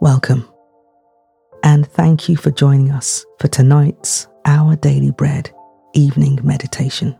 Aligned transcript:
Welcome, 0.00 0.46
and 1.62 1.86
thank 1.86 2.28
you 2.28 2.36
for 2.36 2.50
joining 2.50 2.90
us 2.90 3.24
for 3.40 3.48
tonight's 3.48 4.28
Our 4.44 4.76
Daily 4.76 5.10
Bread 5.10 5.50
evening 5.94 6.38
meditation. 6.42 7.16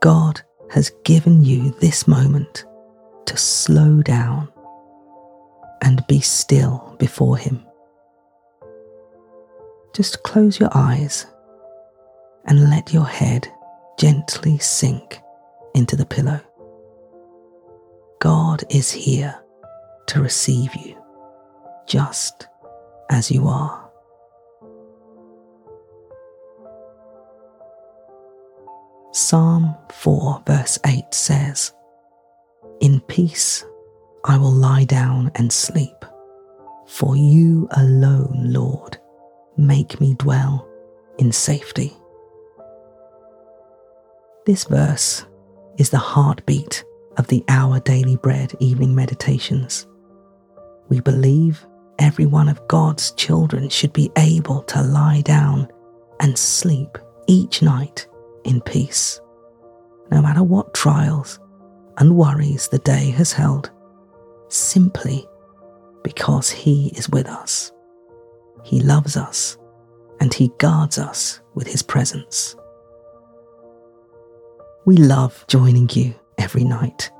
God 0.00 0.42
has 0.72 0.90
given 1.04 1.44
you 1.44 1.70
this 1.78 2.08
moment 2.08 2.64
to 3.26 3.36
slow 3.36 4.02
down 4.02 4.52
and 5.80 6.04
be 6.08 6.18
still 6.18 6.96
before 6.98 7.36
Him. 7.36 7.64
Just 9.94 10.24
close 10.24 10.58
your 10.58 10.70
eyes 10.74 11.24
and 12.46 12.68
let 12.68 12.92
your 12.92 13.06
head 13.06 13.46
gently 13.96 14.58
sink 14.58 15.20
into 15.72 15.94
the 15.94 16.06
pillow. 16.06 16.40
God 18.18 18.64
is 18.70 18.90
here 18.90 19.40
to 20.08 20.20
receive 20.20 20.74
you 20.74 20.95
just 21.86 22.48
as 23.10 23.30
you 23.30 23.46
are. 23.48 23.82
Psalm 29.12 29.74
4, 29.90 30.42
verse 30.46 30.78
8 30.84 31.04
says, 31.12 31.72
In 32.80 33.00
peace 33.00 33.64
I 34.24 34.36
will 34.36 34.52
lie 34.52 34.84
down 34.84 35.30
and 35.36 35.52
sleep, 35.52 36.04
for 36.86 37.16
you 37.16 37.66
alone, 37.70 38.52
Lord, 38.52 38.98
make 39.56 40.00
me 40.00 40.14
dwell 40.14 40.68
in 41.18 41.32
safety. 41.32 41.96
This 44.44 44.64
verse 44.64 45.24
is 45.78 45.90
the 45.90 45.98
heartbeat 45.98 46.84
of 47.16 47.26
the 47.28 47.42
Our 47.48 47.80
Daily 47.80 48.16
Bread 48.16 48.52
evening 48.60 48.94
meditations. 48.94 49.86
We 50.88 51.00
believe 51.00 51.66
every 51.98 52.26
one 52.26 52.48
of 52.48 52.66
God's 52.68 53.12
children 53.12 53.68
should 53.68 53.92
be 53.92 54.10
able 54.16 54.62
to 54.64 54.82
lie 54.82 55.22
down 55.22 55.68
and 56.20 56.38
sleep 56.38 56.98
each 57.26 57.62
night 57.62 58.06
in 58.44 58.60
peace, 58.60 59.20
no 60.10 60.22
matter 60.22 60.42
what 60.42 60.74
trials 60.74 61.38
and 61.98 62.16
worries 62.16 62.68
the 62.68 62.78
day 62.78 63.10
has 63.10 63.32
held, 63.32 63.70
simply 64.48 65.26
because 66.02 66.50
He 66.50 66.88
is 66.96 67.08
with 67.08 67.26
us. 67.26 67.72
He 68.62 68.80
loves 68.80 69.16
us 69.16 69.58
and 70.20 70.32
He 70.32 70.52
guards 70.58 70.98
us 70.98 71.40
with 71.54 71.66
His 71.66 71.82
presence. 71.82 72.56
We 74.84 74.96
love 74.96 75.44
joining 75.48 75.88
you 75.92 76.14
every 76.38 76.64
night, 76.64 77.10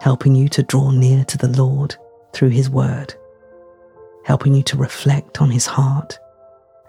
helping 0.00 0.34
you 0.34 0.48
to 0.48 0.62
draw 0.64 0.90
near 0.90 1.24
to 1.26 1.38
the 1.38 1.48
Lord 1.48 1.94
through 2.32 2.48
His 2.48 2.68
Word, 2.68 3.14
helping 4.24 4.54
you 4.54 4.62
to 4.64 4.76
reflect 4.76 5.40
on 5.40 5.50
His 5.50 5.66
heart 5.66 6.18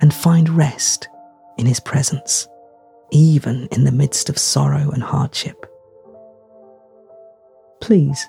and 0.01 0.13
find 0.13 0.49
rest 0.49 1.07
in 1.57 1.65
His 1.65 1.79
presence, 1.79 2.47
even 3.11 3.67
in 3.71 3.83
the 3.83 3.91
midst 3.91 4.29
of 4.29 4.37
sorrow 4.37 4.91
and 4.91 5.03
hardship. 5.03 5.65
Please 7.81 8.27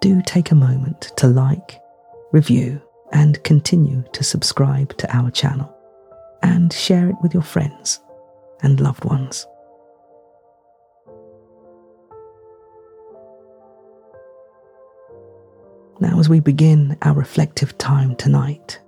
do 0.00 0.22
take 0.22 0.50
a 0.50 0.54
moment 0.56 1.12
to 1.16 1.26
like, 1.26 1.80
review, 2.32 2.80
and 3.12 3.42
continue 3.44 4.04
to 4.12 4.24
subscribe 4.24 4.96
to 4.98 5.16
our 5.16 5.30
channel 5.30 5.72
and 6.42 6.72
share 6.72 7.08
it 7.08 7.16
with 7.22 7.32
your 7.32 7.42
friends 7.42 8.00
and 8.62 8.80
loved 8.80 9.04
ones. 9.04 9.46
Now, 15.98 16.18
as 16.18 16.28
we 16.28 16.40
begin 16.40 16.96
our 17.02 17.14
reflective 17.14 17.76
time 17.78 18.16
tonight, 18.16 18.78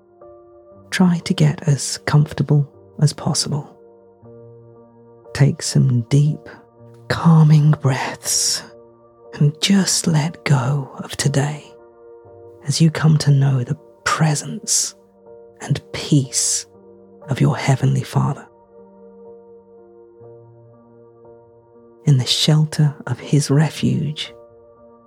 try 0.91 1.19
to 1.21 1.33
get 1.33 1.67
as 1.67 1.99
comfortable 2.05 2.71
as 3.01 3.13
possible. 3.15 3.75
Take 5.33 5.63
some 5.63 6.03
deep, 6.03 6.41
calming 7.09 7.71
breaths 7.73 8.63
and 9.35 9.59
just 9.63 10.07
let 10.07 10.45
go 10.45 10.91
of 11.03 11.17
today 11.17 11.65
as 12.67 12.81
you 12.81 12.91
come 12.91 13.17
to 13.19 13.31
know 13.31 13.65
the 13.65 13.79
presence 14.05 14.95
and 15.61 15.81
peace 15.93 16.67
of 17.29 17.41
your 17.41 17.57
Heavenly 17.57 18.03
Father. 18.03 18.47
In 22.05 22.19
the 22.19 22.27
shelter 22.27 22.95
of 23.07 23.19
His 23.21 23.51
refuge, 23.51 24.35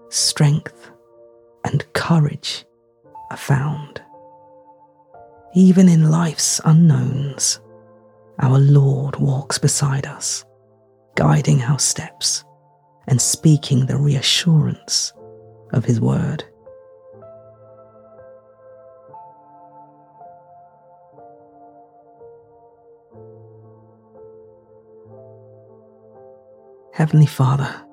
strength 0.09 0.91
and 1.66 1.85
courage 1.94 2.66
are 3.29 3.38
found. 3.38 4.01
Even 5.53 5.89
in 5.89 6.09
life's 6.09 6.61
unknowns, 6.66 7.59
our 8.39 8.57
Lord 8.57 9.17
walks 9.17 9.57
beside 9.57 10.05
us, 10.05 10.45
guiding 11.16 11.61
our 11.61 11.79
steps 11.79 12.44
and 13.07 13.21
speaking 13.21 13.85
the 13.85 13.97
reassurance 13.97 15.13
of 15.73 15.85
His 15.85 16.00
word. 16.00 16.44
Heavenly 26.94 27.25
Father, 27.25 27.83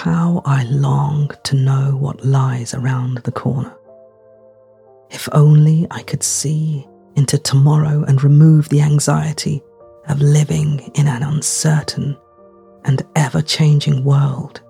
how 0.00 0.40
I 0.46 0.62
long 0.64 1.30
to 1.42 1.56
know 1.56 1.94
what 1.94 2.24
lies 2.24 2.72
around 2.72 3.18
the 3.18 3.32
corner. 3.32 3.76
If 5.10 5.28
only 5.32 5.86
I 5.90 6.02
could 6.04 6.22
see 6.22 6.88
into 7.16 7.36
tomorrow 7.36 8.04
and 8.04 8.24
remove 8.24 8.70
the 8.70 8.80
anxiety 8.80 9.62
of 10.08 10.22
living 10.22 10.90
in 10.94 11.06
an 11.06 11.22
uncertain 11.22 12.16
and 12.86 13.02
ever 13.14 13.42
changing 13.42 14.02
world. 14.02 14.62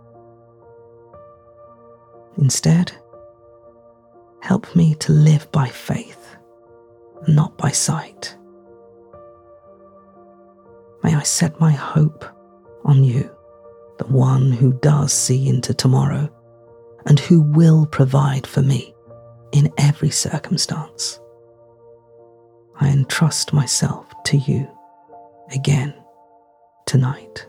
Instead, 2.36 2.90
help 4.40 4.74
me 4.74 4.96
to 4.96 5.12
live 5.12 5.50
by 5.52 5.68
faith, 5.68 6.36
not 7.28 7.56
by 7.56 7.70
sight. 7.70 8.36
May 11.04 11.14
I 11.14 11.22
set 11.22 11.60
my 11.60 11.70
hope 11.70 12.24
on 12.84 13.04
you 13.04 13.30
the 14.00 14.06
one 14.06 14.50
who 14.50 14.72
does 14.80 15.12
see 15.12 15.46
into 15.46 15.74
tomorrow 15.74 16.26
and 17.04 17.20
who 17.20 17.42
will 17.42 17.84
provide 17.84 18.46
for 18.46 18.62
me 18.62 18.94
in 19.52 19.70
every 19.76 20.08
circumstance. 20.08 21.20
I 22.80 22.88
entrust 22.88 23.52
myself 23.52 24.06
to 24.24 24.38
you 24.38 24.66
again 25.52 25.92
tonight. 26.86 27.46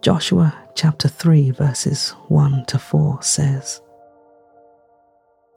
Joshua 0.00 0.58
chapter 0.74 1.06
3, 1.06 1.52
verses 1.52 2.10
1 2.26 2.64
to 2.66 2.78
4 2.80 3.22
says, 3.22 3.80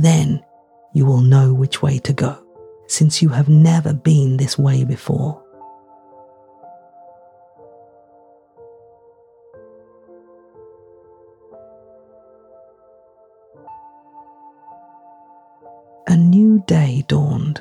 Then 0.00 0.42
you 0.94 1.04
will 1.04 1.20
know 1.20 1.52
which 1.52 1.82
way 1.82 1.98
to 1.98 2.14
go, 2.14 2.42
since 2.86 3.20
you 3.20 3.28
have 3.28 3.50
never 3.50 3.92
been 3.92 4.38
this 4.38 4.56
way 4.56 4.82
before. 4.82 5.44
A 16.06 16.16
new 16.16 16.64
day 16.66 17.04
dawned, 17.06 17.60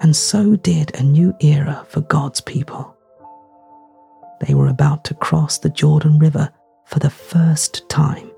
and 0.00 0.14
so 0.14 0.54
did 0.54 0.94
a 0.94 1.02
new 1.02 1.34
era 1.40 1.84
for 1.88 2.00
God's 2.02 2.40
people. 2.40 2.96
They 4.46 4.54
were 4.54 4.68
about 4.68 5.04
to 5.06 5.14
cross 5.14 5.58
the 5.58 5.68
Jordan 5.68 6.20
River 6.20 6.52
for 6.84 7.00
the 7.00 7.10
first 7.10 7.88
time 7.88 8.30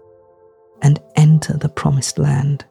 and 0.80 0.98
enter 1.14 1.58
the 1.58 1.68
promised 1.68 2.18
land. 2.18 2.64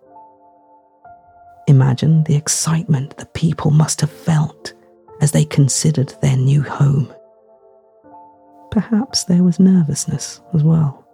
Imagine 1.71 2.25
the 2.25 2.35
excitement 2.35 3.15
the 3.15 3.27
people 3.27 3.71
must 3.71 4.01
have 4.01 4.11
felt 4.11 4.73
as 5.21 5.31
they 5.31 5.45
considered 5.45 6.13
their 6.21 6.35
new 6.35 6.61
home. 6.61 7.09
Perhaps 8.71 9.23
there 9.23 9.41
was 9.41 9.57
nervousness 9.57 10.41
as 10.53 10.65
well. 10.65 11.07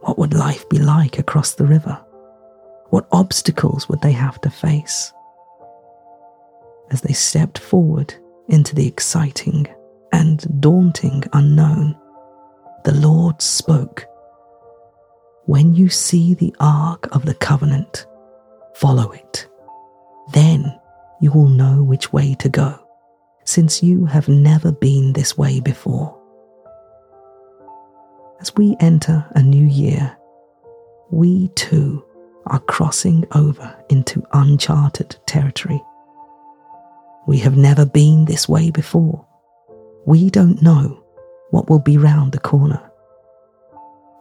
What 0.00 0.18
would 0.18 0.34
life 0.34 0.68
be 0.68 0.76
like 0.76 1.18
across 1.18 1.54
the 1.54 1.64
river? 1.64 1.98
What 2.90 3.08
obstacles 3.12 3.88
would 3.88 4.02
they 4.02 4.12
have 4.12 4.42
to 4.42 4.50
face? 4.50 5.10
As 6.90 7.00
they 7.00 7.14
stepped 7.14 7.58
forward 7.58 8.12
into 8.48 8.74
the 8.74 8.86
exciting 8.86 9.66
and 10.12 10.60
daunting 10.60 11.24
unknown, 11.32 11.96
the 12.84 12.92
Lord 12.92 13.40
spoke. 13.40 14.04
When 15.46 15.74
you 15.74 15.88
see 15.88 16.34
the 16.34 16.54
Ark 16.60 17.08
of 17.12 17.24
the 17.24 17.34
Covenant, 17.34 18.04
follow 18.74 19.10
it. 19.12 19.46
Then 20.32 20.78
you 21.20 21.32
will 21.32 21.48
know 21.48 21.82
which 21.82 22.12
way 22.12 22.34
to 22.40 22.48
go, 22.48 22.78
since 23.44 23.82
you 23.82 24.06
have 24.06 24.28
never 24.28 24.72
been 24.72 25.12
this 25.12 25.38
way 25.38 25.60
before. 25.60 26.20
As 28.40 28.54
we 28.56 28.76
enter 28.80 29.24
a 29.34 29.42
new 29.42 29.66
year, 29.66 30.16
we 31.10 31.48
too 31.48 32.04
are 32.46 32.60
crossing 32.60 33.24
over 33.32 33.74
into 33.88 34.22
uncharted 34.32 35.16
territory. 35.26 35.82
We 37.26 37.38
have 37.38 37.56
never 37.56 37.86
been 37.86 38.26
this 38.26 38.48
way 38.48 38.70
before. 38.70 39.24
We 40.04 40.28
don't 40.28 40.60
know 40.60 41.02
what 41.50 41.70
will 41.70 41.78
be 41.78 41.96
round 41.96 42.32
the 42.32 42.38
corner. 42.38 42.90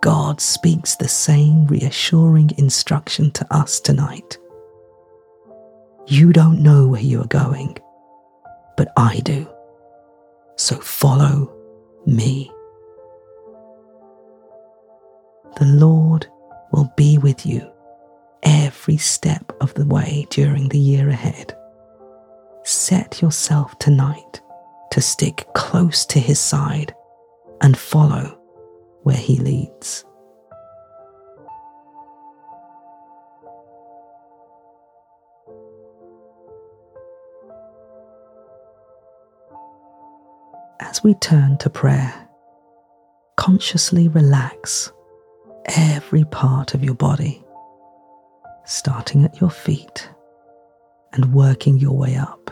God 0.01 0.39
speaks 0.39 0.95
the 0.95 1.07
same 1.07 1.65
reassuring 1.67 2.51
instruction 2.57 3.31
to 3.31 3.53
us 3.53 3.79
tonight. 3.79 4.37
You 6.07 6.33
don't 6.33 6.61
know 6.61 6.87
where 6.87 7.01
you 7.01 7.21
are 7.21 7.27
going, 7.27 7.77
but 8.75 8.91
I 8.97 9.19
do. 9.19 9.47
So 10.57 10.75
follow 10.75 11.51
me. 12.05 12.51
The 15.57 15.65
Lord 15.65 16.27
will 16.71 16.91
be 16.97 17.17
with 17.17 17.45
you 17.45 17.71
every 18.43 18.97
step 18.97 19.53
of 19.61 19.73
the 19.75 19.85
way 19.85 20.27
during 20.29 20.67
the 20.69 20.79
year 20.79 21.07
ahead. 21.07 21.55
Set 22.63 23.21
yourself 23.21 23.77
tonight 23.79 24.41
to 24.91 24.99
stick 24.99 25.47
close 25.55 26.05
to 26.07 26.19
His 26.19 26.39
side 26.39 26.93
and 27.61 27.77
follow 27.77 28.37
where 29.03 29.15
He 29.15 29.37
leads. 29.37 30.03
As 40.93 41.03
we 41.03 41.15
turn 41.15 41.57
to 41.57 41.71
prayer, 41.71 42.13
consciously 43.35 44.09
relax 44.09 44.91
every 45.65 46.23
part 46.23 46.75
of 46.75 46.83
your 46.83 46.93
body, 46.93 47.43
starting 48.65 49.25
at 49.25 49.41
your 49.41 49.49
feet 49.49 50.07
and 51.13 51.33
working 51.33 51.79
your 51.79 51.97
way 51.97 52.15
up. 52.15 52.51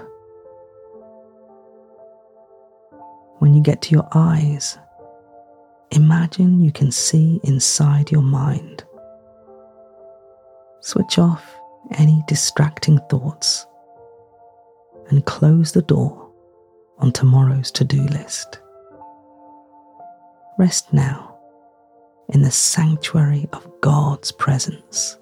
When 3.38 3.54
you 3.54 3.62
get 3.62 3.84
to 3.84 3.92
your 3.92 4.08
eyes, 4.12 4.76
imagine 5.92 6.62
you 6.62 6.72
can 6.72 6.92
see 6.92 7.40
inside 7.44 8.10
your 8.10 8.24
mind. 8.24 8.84
Switch 10.80 11.20
off 11.20 11.60
any 11.92 12.24
distracting 12.28 13.00
thoughts 13.08 13.68
and 15.10 15.24
close 15.28 15.74
the 15.74 15.84
door 15.84 16.31
on 17.01 17.12
tomorrow's 17.12 17.71
to 17.71 17.83
do 17.83 18.01
list. 18.03 18.59
Rest 20.57 20.94
now 20.94 21.36
in 22.30 22.44
the 22.44 22.51
sanctuary 22.51 23.50
of 23.51 23.68
God's 23.81 24.31
presence, 24.31 25.18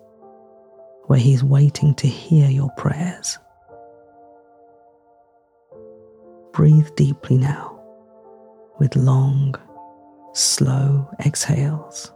where 1.05 1.19
He's 1.19 1.43
waiting 1.43 1.95
to 1.95 2.07
hear 2.07 2.49
your 2.49 2.69
prayers. 2.77 3.39
Breathe 6.53 6.89
deeply 6.95 7.37
now 7.37 7.79
with 8.79 8.95
long, 8.95 9.55
slow 10.33 11.09
exhales. 11.25 12.11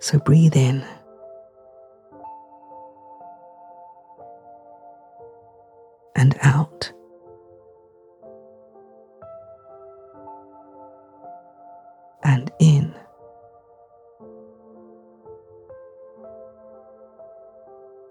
So 0.00 0.18
breathe 0.18 0.56
in. 0.56 0.84
And 6.26 6.36
out. 6.42 6.92
and 12.24 12.50
in. 12.58 12.92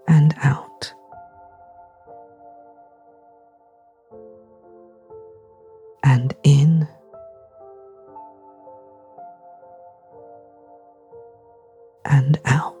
And 0.08 0.34
out. 0.42 0.94
And 6.02 6.34
in. 6.42 6.88
And 12.06 12.40
out. 12.46 12.75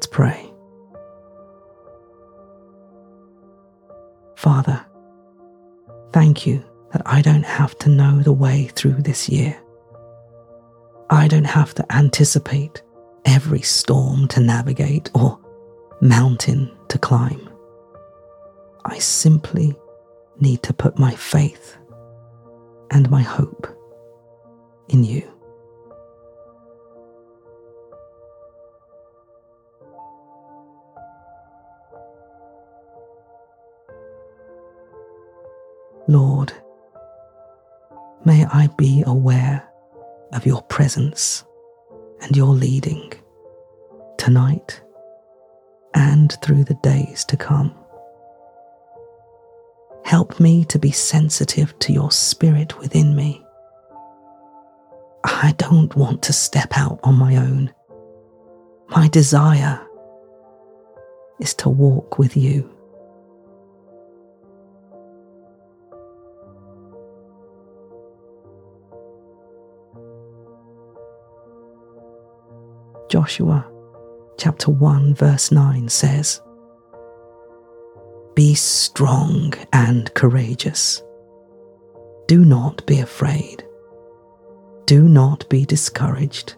Let's 0.00 0.06
pray. 0.06 0.50
Father, 4.34 4.86
Thank 6.12 6.46
you 6.46 6.64
that 6.92 7.02
I 7.06 7.22
don't 7.22 7.44
have 7.44 7.78
to 7.80 7.88
know 7.88 8.20
the 8.20 8.32
way 8.32 8.70
through 8.74 9.02
this 9.02 9.28
year. 9.28 9.60
I 11.08 11.28
don't 11.28 11.44
have 11.44 11.74
to 11.74 11.92
anticipate 11.94 12.82
every 13.24 13.62
storm 13.62 14.26
to 14.28 14.40
navigate 14.40 15.10
or 15.14 15.38
mountain 16.00 16.76
to 16.88 16.98
climb. 16.98 17.48
I 18.84 18.98
simply 18.98 19.76
need 20.40 20.62
to 20.64 20.72
put 20.72 20.98
my 20.98 21.14
faith 21.14 21.76
and 22.90 23.08
my 23.08 23.22
hope 23.22 23.68
in 24.88 25.04
you. 25.04 25.30
Lord, 36.10 36.52
may 38.24 38.44
I 38.44 38.66
be 38.76 39.04
aware 39.06 39.62
of 40.32 40.44
your 40.44 40.60
presence 40.62 41.44
and 42.20 42.36
your 42.36 42.48
leading 42.48 43.12
tonight 44.18 44.82
and 45.94 46.36
through 46.42 46.64
the 46.64 46.76
days 46.82 47.24
to 47.26 47.36
come. 47.36 47.72
Help 50.04 50.40
me 50.40 50.64
to 50.64 50.80
be 50.80 50.90
sensitive 50.90 51.78
to 51.78 51.92
your 51.92 52.10
spirit 52.10 52.76
within 52.80 53.14
me. 53.14 53.46
I 55.22 55.54
don't 55.58 55.94
want 55.94 56.22
to 56.22 56.32
step 56.32 56.76
out 56.76 56.98
on 57.04 57.14
my 57.14 57.36
own. 57.36 57.72
My 58.88 59.06
desire 59.06 59.80
is 61.38 61.54
to 61.54 61.68
walk 61.68 62.18
with 62.18 62.36
you. 62.36 62.68
Joshua 73.10 73.68
chapter 74.38 74.70
1 74.70 75.16
verse 75.16 75.50
9 75.50 75.88
says, 75.88 76.40
Be 78.36 78.54
strong 78.54 79.52
and 79.72 80.14
courageous. 80.14 81.02
Do 82.28 82.44
not 82.44 82.86
be 82.86 83.00
afraid. 83.00 83.66
Do 84.86 85.08
not 85.08 85.48
be 85.48 85.64
discouraged, 85.64 86.54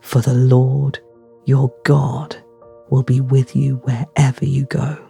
for 0.00 0.22
the 0.22 0.32
Lord 0.32 0.98
your 1.44 1.70
God 1.84 2.42
will 2.88 3.02
be 3.02 3.20
with 3.20 3.54
you 3.54 3.76
wherever 3.84 4.46
you 4.46 4.64
go. 4.64 5.05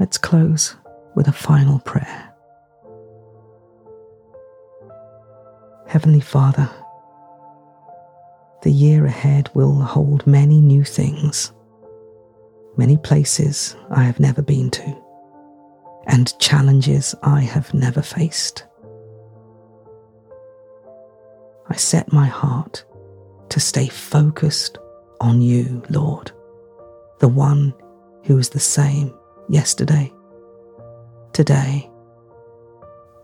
Let's 0.00 0.16
close 0.16 0.76
with 1.14 1.28
a 1.28 1.32
final 1.32 1.78
prayer. 1.80 2.32
Heavenly 5.86 6.20
Father, 6.20 6.70
the 8.62 8.72
year 8.72 9.04
ahead 9.04 9.50
will 9.52 9.78
hold 9.82 10.26
many 10.26 10.62
new 10.62 10.84
things, 10.84 11.52
many 12.78 12.96
places 12.96 13.76
I 13.90 14.04
have 14.04 14.18
never 14.18 14.40
been 14.40 14.70
to, 14.70 15.04
and 16.06 16.38
challenges 16.38 17.14
I 17.22 17.42
have 17.42 17.74
never 17.74 18.00
faced. 18.00 18.64
I 21.68 21.76
set 21.76 22.10
my 22.10 22.26
heart 22.26 22.84
to 23.50 23.60
stay 23.60 23.88
focused 23.88 24.78
on 25.20 25.42
you, 25.42 25.82
Lord, 25.90 26.32
the 27.18 27.28
one 27.28 27.74
who 28.24 28.38
is 28.38 28.48
the 28.48 28.60
same 28.60 29.12
yesterday, 29.50 30.12
today, 31.32 31.90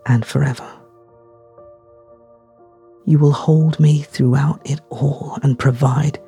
and 0.06 0.25
forever. 0.26 0.68
You 3.04 3.18
will 3.18 3.33
hold 3.33 3.78
me 3.78 4.02
throughout 4.02 4.61
it 4.68 4.80
all 4.90 5.38
and 5.42 5.59
provide 5.59 6.21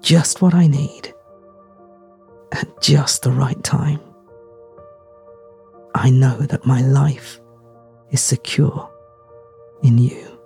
just 0.00 0.40
what 0.40 0.54
I 0.54 0.66
need 0.66 1.14
at 2.52 2.80
just 2.80 3.22
the 3.22 3.32
right 3.32 3.62
time. 3.62 4.00
I 5.94 6.10
know 6.10 6.38
that 6.38 6.66
my 6.66 6.80
life 6.80 7.40
is 8.10 8.20
secure 8.22 8.90
in 9.82 9.98
you. 9.98 10.38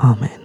Amen. 0.00 0.39